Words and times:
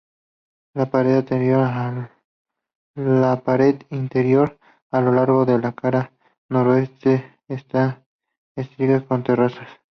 La 0.73 0.89
pared 0.89 1.25
interior 3.99 4.57
a 4.89 5.01
lo 5.01 5.11
largo 5.11 5.45
de 5.45 5.59
la 5.59 5.73
cara 5.73 6.11
noreste 6.49 7.37
es 7.47 7.63
estriada, 8.55 9.05
con 9.07 9.21
terrazas. 9.23 9.69